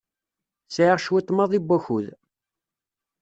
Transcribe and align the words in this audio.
Sɛiɣ 0.75 0.97
cwiṭ 1.05 1.27
maḍi 1.33 1.59
n 1.61 1.65
wakud. 1.67 2.07